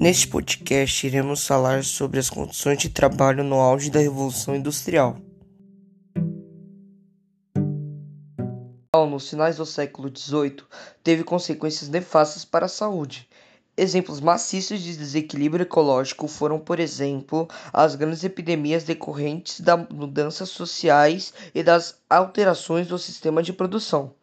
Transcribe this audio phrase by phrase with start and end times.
[0.00, 5.16] Neste podcast, iremos falar sobre as condições de trabalho no auge da Revolução Industrial.
[8.94, 10.58] Nos finais do século XVIII,
[11.02, 13.28] teve consequências nefastas para a saúde.
[13.76, 21.34] Exemplos maciços de desequilíbrio ecológico foram, por exemplo, as grandes epidemias decorrentes das mudanças sociais
[21.52, 24.14] e das alterações do sistema de produção.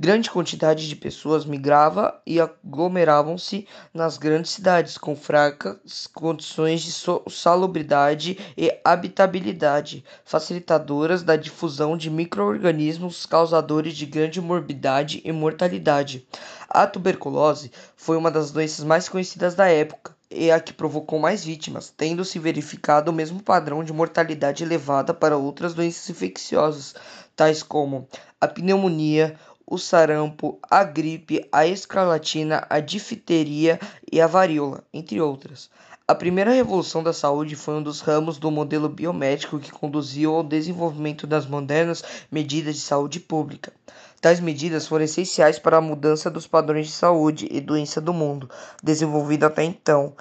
[0.00, 6.92] Grande quantidade de pessoas migrava e aglomeravam-se nas grandes cidades, com fracas condições de
[7.32, 16.24] salubridade e habitabilidade, facilitadoras da difusão de micro-organismos causadores de grande morbidade e mortalidade.
[16.68, 21.44] A tuberculose foi uma das doenças mais conhecidas da época e a que provocou mais
[21.44, 26.94] vítimas, tendo se verificado o mesmo padrão de mortalidade elevada para outras doenças infecciosas,
[27.34, 28.06] tais como
[28.40, 29.36] a pneumonia,
[29.70, 33.78] o sarampo, a gripe, a escarlatina, a difteria
[34.10, 35.70] e a varíola, entre outras.
[36.06, 40.42] A primeira revolução da saúde foi um dos ramos do modelo biomédico que conduziu ao
[40.42, 42.02] desenvolvimento das modernas
[42.32, 43.70] medidas de saúde pública.
[44.22, 48.48] Tais medidas foram essenciais para a mudança dos padrões de saúde e doença do mundo,
[48.82, 50.16] desenvolvido até então,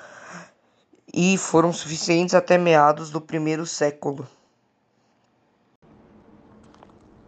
[1.14, 4.28] e foram suficientes até meados do primeiro século.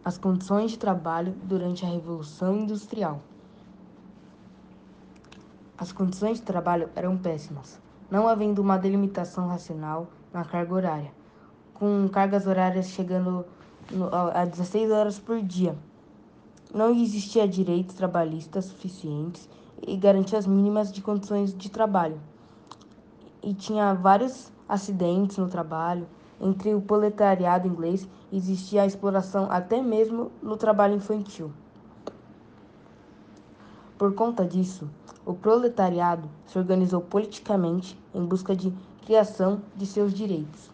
[0.04, 3.20] As condições de trabalho durante a Revolução Industrial.
[5.76, 7.78] As condições de trabalho eram péssimas,
[8.10, 11.12] não havendo uma delimitação racional na carga horária,
[11.74, 13.44] com cargas horárias chegando
[14.34, 15.76] a 16 horas por dia.
[16.72, 19.48] Não existia direitos trabalhistas suficientes
[19.86, 22.20] e garantias mínimas de condições de trabalho.
[23.42, 26.06] E tinha vários acidentes no trabalho,
[26.40, 31.52] entre o proletariado inglês existia a exploração até mesmo no trabalho infantil.
[33.98, 34.88] Por conta disso,
[35.26, 38.72] o proletariado se organizou politicamente em busca de
[39.04, 40.70] criação de seus direitos,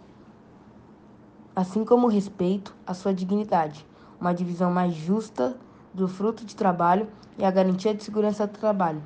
[1.54, 3.84] assim como respeito à sua dignidade,
[4.20, 5.56] uma divisão mais justa
[5.92, 9.02] do fruto de trabalho e a garantia de segurança do trabalho,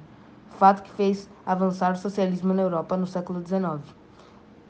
[0.50, 3.81] fato que fez avançar o socialismo na Europa no século XIX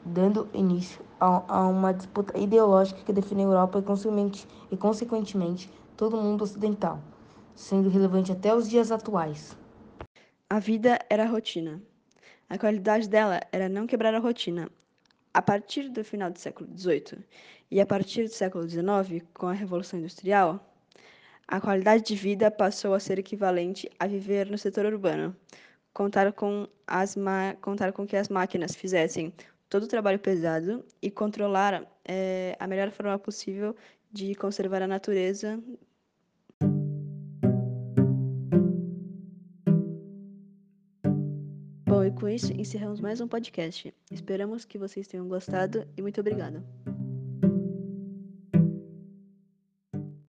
[0.05, 5.69] dando início a, a uma disputa ideológica que define a Europa e, consequentemente, e, consequentemente,
[5.95, 6.99] todo o mundo ocidental,
[7.55, 9.55] sendo relevante até os dias atuais.
[10.49, 11.79] A vida era rotina.
[12.49, 14.67] A qualidade dela era não quebrar a rotina.
[15.31, 17.23] A partir do final do século XVIII
[17.69, 20.59] e a partir do século XIX, com a Revolução Industrial,
[21.47, 25.35] a qualidade de vida passou a ser equivalente a viver no setor urbano,
[25.93, 27.15] contar com, as
[27.61, 29.31] contar com que as máquinas fizessem
[29.71, 33.73] todo o trabalho pesado e controlar é, a melhor forma possível
[34.11, 35.57] de conservar a natureza.
[41.87, 43.93] Bom, e com isso encerramos mais um podcast.
[44.11, 46.61] Esperamos que vocês tenham gostado e muito obrigada.